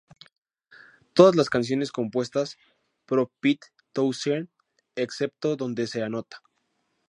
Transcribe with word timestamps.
Todas 1.13 1.35
las 1.35 1.51
canciones 1.51 1.91
compuestas 1.91 2.57
pro 3.05 3.31
Pete 3.39 3.67
Townshend 3.93 4.49
excepto 4.95 5.55
donde 5.55 5.85
se 5.85 6.01
anota. 6.01 6.41